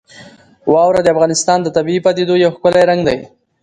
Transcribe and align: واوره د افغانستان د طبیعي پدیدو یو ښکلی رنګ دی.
واوره 0.73 1.01
د 1.03 1.07
افغانستان 1.15 1.57
د 1.61 1.67
طبیعي 1.77 2.01
پدیدو 2.05 2.35
یو 2.43 2.51
ښکلی 2.55 2.83
رنګ 2.89 3.01
دی. 3.07 3.17